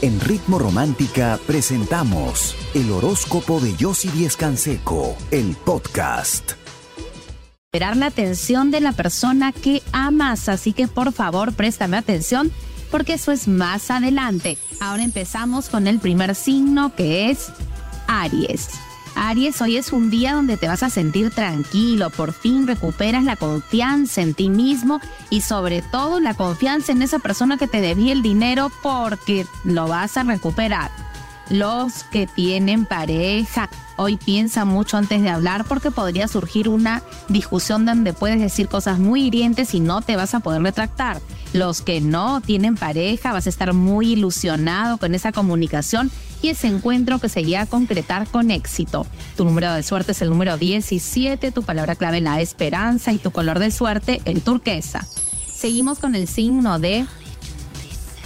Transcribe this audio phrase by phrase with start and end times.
[0.00, 6.52] En Ritmo Romántica presentamos el horóscopo de Yossi Díez Canseco, el podcast.
[7.66, 12.52] Esperar la atención de la persona que amas, así que por favor préstame atención
[12.92, 14.56] porque eso es más adelante.
[14.78, 17.48] Ahora empezamos con el primer signo que es
[18.06, 18.68] Aries.
[19.20, 23.34] Aries, hoy es un día donde te vas a sentir tranquilo, por fin recuperas la
[23.34, 28.12] confianza en ti mismo y sobre todo la confianza en esa persona que te debía
[28.12, 30.92] el dinero porque lo vas a recuperar.
[31.50, 37.86] Los que tienen pareja, hoy piensa mucho antes de hablar porque podría surgir una discusión
[37.86, 41.20] donde puedes decir cosas muy hirientes y no te vas a poder retractar.
[41.52, 46.10] Los que no tienen pareja, vas a estar muy ilusionado con esa comunicación
[46.42, 49.06] y ese encuentro que se iría a concretar con éxito.
[49.36, 53.30] Tu número de suerte es el número 17, tu palabra clave la esperanza y tu
[53.30, 55.06] color de suerte el turquesa.
[55.52, 57.06] Seguimos con el signo de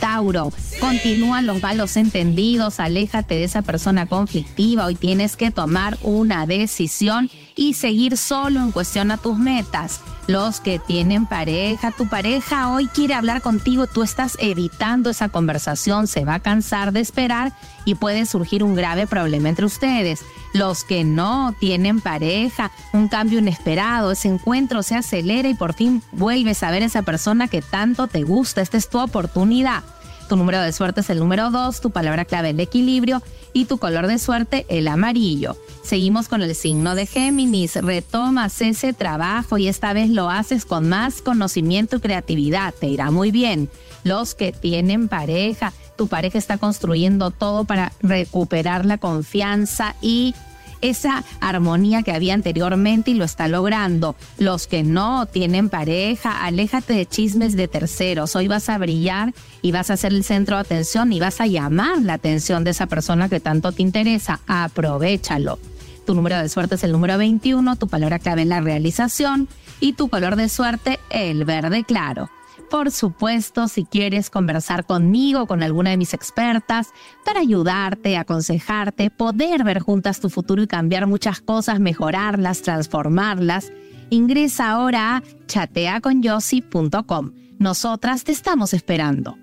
[0.00, 0.52] Tauro.
[0.80, 4.86] Continúan los malos entendidos, aléjate de esa persona conflictiva.
[4.86, 10.00] Hoy tienes que tomar una decisión y seguir solo en cuestión a tus metas.
[10.26, 16.06] Los que tienen pareja, tu pareja hoy quiere hablar contigo, tú estás evitando esa conversación,
[16.06, 17.52] se va a cansar de esperar
[17.84, 20.22] y puede surgir un grave problema entre ustedes.
[20.52, 26.02] Los que no tienen pareja, un cambio inesperado, ese encuentro se acelera y por fin
[26.12, 28.60] vuelves a ver a esa persona que tanto te gusta.
[28.60, 29.84] Esta es tu oportunidad.
[30.28, 33.20] Tu número de suerte es el número 2, tu palabra clave el equilibrio
[33.52, 35.56] y tu color de suerte el amarillo.
[35.82, 37.74] Seguimos con el signo de Géminis.
[37.74, 42.72] Retomas ese trabajo y esta vez lo haces con más conocimiento y creatividad.
[42.78, 43.68] Te irá muy bien.
[44.04, 50.34] Los que tienen pareja, tu pareja está construyendo todo para recuperar la confianza y
[50.80, 54.16] esa armonía que había anteriormente y lo está logrando.
[54.38, 58.34] Los que no tienen pareja, aléjate de chismes de terceros.
[58.36, 61.46] Hoy vas a brillar y vas a ser el centro de atención y vas a
[61.46, 64.40] llamar la atención de esa persona que tanto te interesa.
[64.46, 65.58] Aprovechalo.
[66.06, 69.48] Tu número de suerte es el número 21, tu palabra clave en la realización
[69.80, 72.30] y tu color de suerte el verde claro
[72.70, 76.92] por supuesto, si quieres conversar conmigo, con alguna de mis expertas,
[77.24, 83.72] para ayudarte, aconsejarte, poder ver juntas tu futuro y cambiar muchas cosas, mejorarlas, transformarlas,
[84.08, 87.32] ingresa ahora a chateaconyossi.com.
[87.58, 89.36] Nosotras te estamos esperando.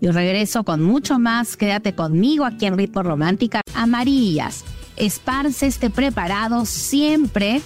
[0.00, 1.56] Yo regreso con mucho más.
[1.56, 3.60] Quédate conmigo aquí en Ritmo Romántica.
[3.74, 4.64] Amarillas.
[4.96, 7.60] Esparce este preparado siempre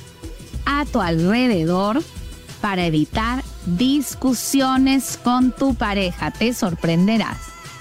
[0.67, 2.03] a tu alrededor
[2.61, 6.31] para evitar discusiones con tu pareja.
[6.31, 7.39] Te sorprenderás.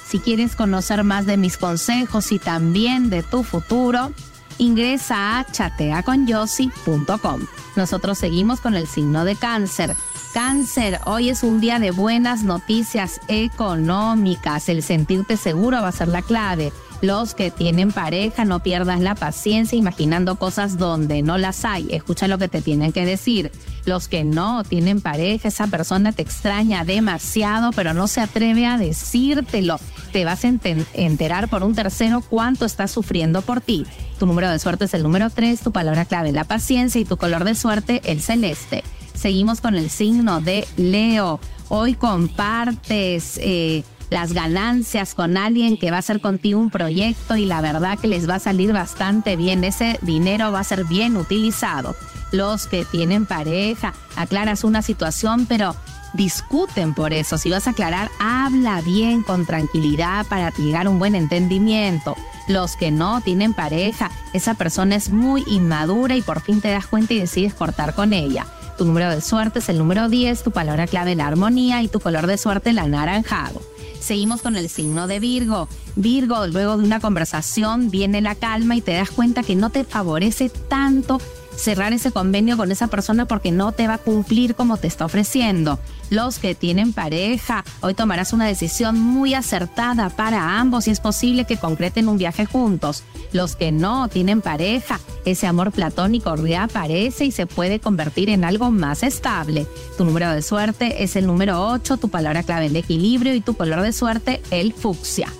[0.08, 4.12] Si quieres conocer más de mis consejos y también de tu futuro,
[4.58, 7.42] ingresa a chateaconyossi.com.
[7.76, 9.96] Nosotros seguimos con el signo de cáncer.
[10.34, 14.70] Cáncer, hoy es un día de buenas noticias económicas.
[14.70, 16.72] El sentirte seguro va a ser la clave.
[17.02, 21.88] Los que tienen pareja, no pierdas la paciencia imaginando cosas donde no las hay.
[21.90, 23.52] Escucha lo que te tienen que decir.
[23.86, 28.78] Los que no tienen pareja, esa persona te extraña demasiado, pero no se atreve a
[28.78, 29.80] decírtelo.
[30.14, 30.50] Te vas a
[30.94, 33.88] enterar por un tercero cuánto está sufriendo por ti.
[34.20, 37.18] Tu número de suerte es el número 3, tu palabra clave la paciencia y tu
[37.18, 38.84] color de suerte el celeste.
[39.16, 41.40] Seguimos con el signo de Leo.
[41.74, 47.46] Hoy compartes eh, las ganancias con alguien que va a hacer contigo un proyecto y
[47.46, 49.64] la verdad que les va a salir bastante bien.
[49.64, 51.96] Ese dinero va a ser bien utilizado.
[52.34, 55.74] Los que tienen pareja, aclaras una situación, pero
[56.14, 57.38] discuten por eso.
[57.38, 62.18] Si vas a aclarar, habla bien, con tranquilidad para llegar a un buen entendimiento.
[62.50, 66.86] Los que no tienen pareja, esa persona es muy inmadura y por fin te das
[66.86, 68.46] cuenta y decides cortar con ella.
[68.78, 72.00] Tu número de suerte es el número 10, tu palabra clave la armonía y tu
[72.00, 73.62] color de suerte el anaranjado.
[74.00, 75.68] Seguimos con el signo de Virgo.
[75.96, 79.84] Virgo, luego de una conversación viene la calma y te das cuenta que no te
[79.84, 81.20] favorece tanto
[81.56, 85.06] cerrar ese convenio con esa persona porque no te va a cumplir como te está
[85.06, 85.80] ofreciendo.
[86.10, 91.46] Los que tienen pareja, hoy tomarás una decisión muy acertada para ambos y es posible
[91.46, 93.04] que concreten un viaje juntos.
[93.32, 98.72] Los que no tienen pareja, ese amor platónico reaparece y se puede convertir en algo
[98.72, 99.68] más estable.
[99.98, 103.56] Tu número de suerte es el número 8, tu palabra clave el equilibrio y tu
[103.56, 105.32] color de suerte el fucsia.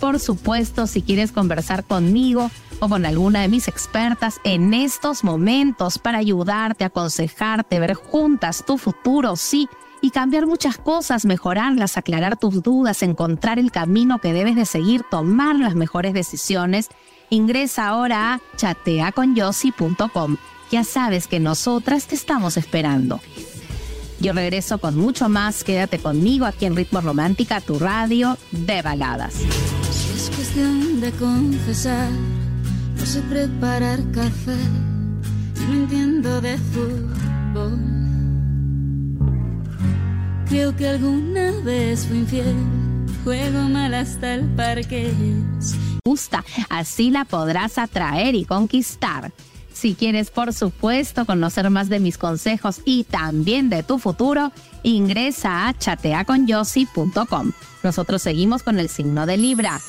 [0.00, 2.50] Por supuesto, si quieres conversar conmigo,
[2.80, 8.78] o con alguna de mis expertas en estos momentos para ayudarte, aconsejarte, ver juntas tu
[8.78, 9.68] futuro, sí,
[10.00, 15.02] y cambiar muchas cosas, mejorarlas, aclarar tus dudas, encontrar el camino que debes de seguir,
[15.10, 16.88] tomar las mejores decisiones,
[17.30, 20.36] ingresa ahora a chateaconyossi.com.
[20.70, 23.20] Ya sabes que nosotras te estamos esperando.
[24.20, 25.64] Yo regreso con mucho más.
[25.64, 29.36] Quédate conmigo aquí en Ritmo Romántica, tu radio de baladas.
[29.36, 32.10] es cuestión de confesar,
[33.08, 34.58] sé preparar café,
[35.66, 37.78] no entiendo de fútbol.
[40.46, 42.54] Creo que alguna vez fui infiel,
[43.24, 45.10] juego mal hasta el parque.
[46.04, 49.32] Gusta, así la podrás atraer y conquistar.
[49.72, 54.52] Si quieres, por supuesto, conocer más de mis consejos y también de tu futuro,
[54.82, 57.52] ingresa a chateaconyossi.com.
[57.82, 59.80] Nosotros seguimos con el signo de Libra.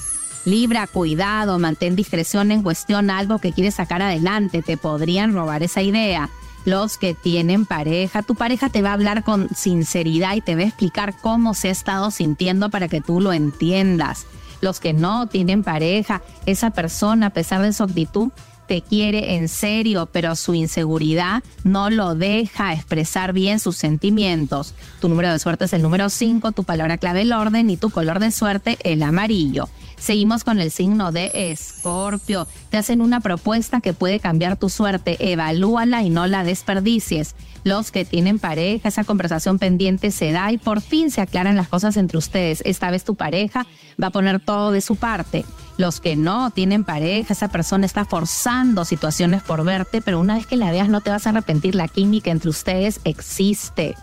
[0.49, 5.83] Libra, cuidado, mantén discreción en cuestión algo que quieres sacar adelante, te podrían robar esa
[5.83, 6.29] idea.
[6.65, 10.61] Los que tienen pareja, tu pareja te va a hablar con sinceridad y te va
[10.61, 14.25] a explicar cómo se ha estado sintiendo para que tú lo entiendas.
[14.59, 18.31] Los que no tienen pareja, esa persona, a pesar de su actitud,
[18.69, 24.75] te quiere en serio, pero su inseguridad no lo deja expresar bien sus sentimientos.
[25.01, 27.89] Tu número de suerte es el número 5, tu palabra clave el orden y tu
[27.89, 29.69] color de suerte el amarillo.
[29.97, 32.47] Seguimos con el signo de Escorpio.
[32.69, 35.31] Te hacen una propuesta que puede cambiar tu suerte.
[35.31, 37.33] Evalúala y no la desperdicies.
[37.63, 41.69] Los que tienen pareja, esa conversación pendiente se da y por fin se aclaran las
[41.69, 42.61] cosas entre ustedes.
[42.65, 43.65] Esta vez tu pareja
[44.01, 45.43] va a poner todo de su parte.
[45.79, 50.45] Los que no tienen pareja, esa persona está forzando situaciones por verte, pero una vez
[50.45, 51.73] que la veas no te vas a arrepentir.
[51.73, 53.95] La química entre ustedes existe.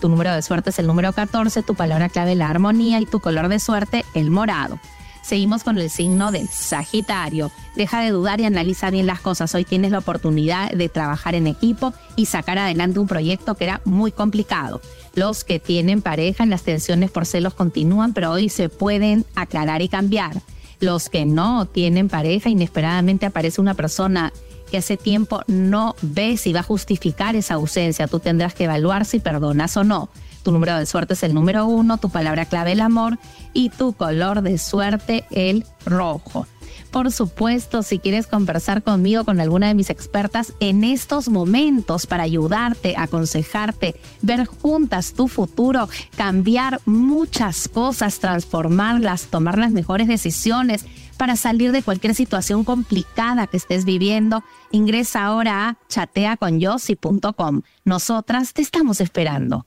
[0.00, 3.18] Tu número de suerte es el número 14, tu palabra clave la armonía y tu
[3.18, 4.78] color de suerte el morado.
[5.24, 7.50] Seguimos con el signo del Sagitario.
[7.74, 9.52] Deja de dudar y analiza bien las cosas.
[9.56, 13.80] Hoy tienes la oportunidad de trabajar en equipo y sacar adelante un proyecto que era
[13.84, 14.80] muy complicado.
[15.16, 19.88] Los que tienen pareja, las tensiones por celos continúan, pero hoy se pueden aclarar y
[19.88, 20.40] cambiar.
[20.84, 24.34] Los que no tienen pareja, inesperadamente aparece una persona
[24.70, 28.06] que hace tiempo no ves y va a justificar esa ausencia.
[28.06, 30.10] Tú tendrás que evaluar si perdonas o no.
[30.42, 33.18] Tu número de suerte es el número uno, tu palabra clave el amor
[33.54, 36.46] y tu color de suerte el rojo.
[36.94, 42.22] Por supuesto, si quieres conversar conmigo, con alguna de mis expertas en estos momentos para
[42.22, 50.86] ayudarte, aconsejarte, ver juntas tu futuro, cambiar muchas cosas, transformarlas, tomar las mejores decisiones
[51.16, 57.62] para salir de cualquier situación complicada que estés viviendo, ingresa ahora a chateaconyossi.com.
[57.84, 59.66] Nosotras te estamos esperando.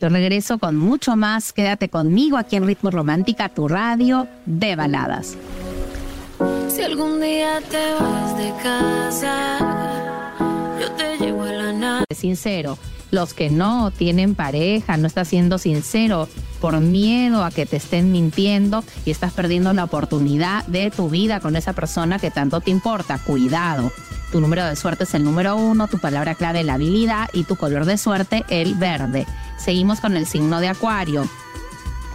[0.00, 1.52] Yo regreso con mucho más.
[1.52, 5.36] Quédate conmigo aquí en Ritmo Romántica, tu radio de baladas.
[6.86, 9.58] Algún día te vas de casa,
[10.80, 12.04] yo te llevo a la nada.
[12.14, 12.78] Sincero,
[13.10, 16.28] los que no tienen pareja, no estás siendo sincero
[16.60, 21.40] por miedo a que te estén mintiendo y estás perdiendo la oportunidad de tu vida
[21.40, 23.18] con esa persona que tanto te importa.
[23.18, 23.90] Cuidado.
[24.30, 27.56] Tu número de suerte es el número uno, tu palabra clave la habilidad y tu
[27.56, 29.26] color de suerte el verde.
[29.58, 31.28] Seguimos con el signo de Acuario.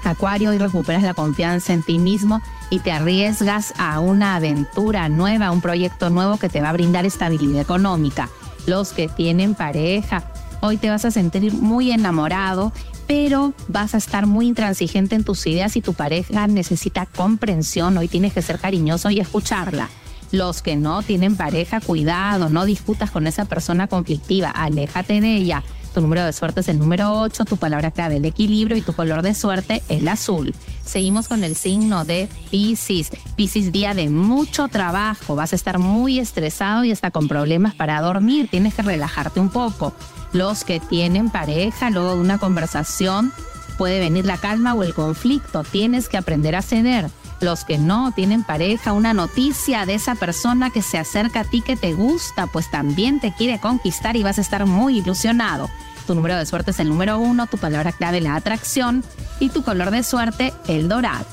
[0.04, 5.52] Acuario, y recuperas la confianza en ti mismo y te arriesgas a una aventura nueva,
[5.52, 8.30] un proyecto nuevo que te va a brindar estabilidad económica.
[8.66, 10.24] Los que tienen pareja,
[10.62, 12.72] hoy te vas a sentir muy enamorado,
[13.08, 17.98] pero vas a estar muy intransigente en tus ideas y tu pareja necesita comprensión.
[17.98, 19.90] Hoy tienes que ser cariñoso y escucharla.
[20.32, 25.64] Los que no tienen pareja, cuidado, no disputas con esa persona conflictiva, aléjate de ella.
[25.94, 28.94] Tu número de suerte es el número 8, tu palabra clave el equilibrio y tu
[28.94, 30.56] color de suerte el azul.
[30.86, 33.12] Seguimos con el signo de Pisces.
[33.36, 35.36] Pisces, día de mucho trabajo.
[35.36, 38.48] Vas a estar muy estresado y hasta con problemas para dormir.
[38.50, 39.94] Tienes que relajarte un poco.
[40.32, 43.34] Los que tienen pareja, luego de una conversación,
[43.78, 45.64] puede venir la calma o el conflicto.
[45.64, 47.10] Tienes que aprender a ceder
[47.42, 51.62] los que no tienen pareja, una noticia de esa persona que se acerca a ti
[51.62, 55.70] que te gusta, pues también te quiere conquistar y vas a estar muy ilusionado.
[56.08, 59.04] Tu número de suerte es el número uno, tu palabra clave la atracción
[59.40, 61.26] y tu color de suerte el dorado.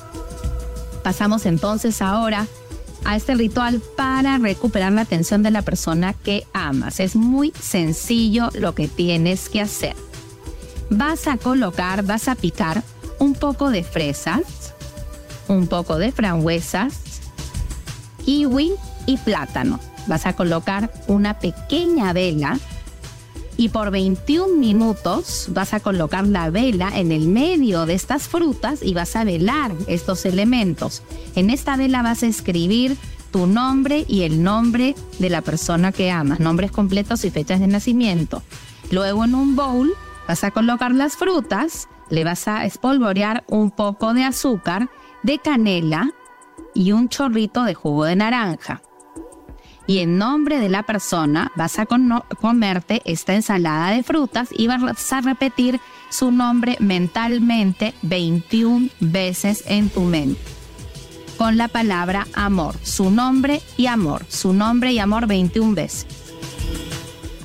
[1.03, 2.47] Pasamos entonces ahora
[3.05, 6.99] a este ritual para recuperar la atención de la persona que amas.
[6.99, 9.95] Es muy sencillo lo que tienes que hacer.
[10.89, 12.83] Vas a colocar, vas a picar
[13.19, 14.73] un poco de fresas,
[15.49, 16.93] un poco de frambuesas,
[18.23, 18.71] kiwi
[19.05, 19.79] y plátano.
[20.07, 22.57] Vas a colocar una pequeña vela
[23.57, 28.79] y por 21 minutos vas a colocar la vela en el medio de estas frutas
[28.81, 31.03] y vas a velar estos elementos.
[31.35, 32.95] En esta vela vas a escribir
[33.31, 37.67] tu nombre y el nombre de la persona que amas, nombres completos y fechas de
[37.67, 38.43] nacimiento.
[38.91, 39.93] Luego en un bowl
[40.27, 44.89] vas a colocar las frutas, le vas a espolvorear un poco de azúcar
[45.23, 46.11] de canela
[46.73, 48.81] y un chorrito de jugo de naranja.
[49.87, 55.11] Y en nombre de la persona vas a comerte esta ensalada de frutas y vas
[55.11, 60.39] a repetir su nombre mentalmente 21 veces en tu mente.
[61.39, 66.05] con la palabra amor, su nombre y amor, su nombre y amor 21 veces.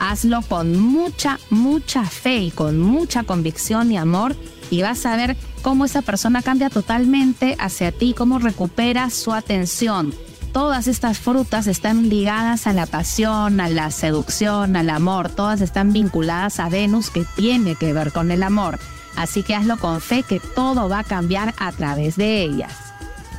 [0.01, 4.35] Hazlo con mucha, mucha fe y con mucha convicción y amor
[4.71, 10.15] y vas a ver cómo esa persona cambia totalmente hacia ti, cómo recupera su atención.
[10.53, 15.93] Todas estas frutas están ligadas a la pasión, a la seducción, al amor, todas están
[15.93, 18.79] vinculadas a Venus que tiene que ver con el amor.
[19.17, 22.73] Así que hazlo con fe que todo va a cambiar a través de ellas.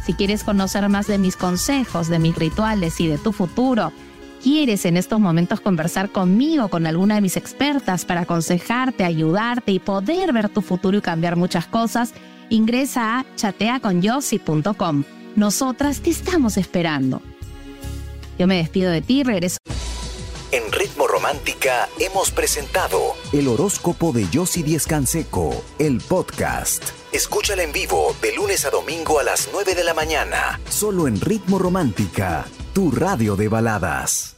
[0.05, 3.91] Si quieres conocer más de mis consejos, de mis rituales y de tu futuro,
[4.45, 9.79] quieres en estos momentos conversar conmigo, con alguna de mis expertas para aconsejarte, ayudarte y
[9.79, 12.13] poder ver tu futuro y cambiar muchas cosas,
[12.51, 15.03] ingresa a chateaconyossi.com.
[15.35, 17.23] Nosotras te estamos esperando.
[18.37, 19.57] Yo me despido de ti y regreso.
[20.51, 22.99] En Ritmo Romántica hemos presentado
[23.33, 26.83] el horóscopo de Yossi Díez Canseco, el podcast.
[27.11, 31.19] Escúchala en vivo de lunes a domingo a las 9 de la mañana, solo en
[31.19, 34.34] Ritmo Romántica, tu radio de baladas.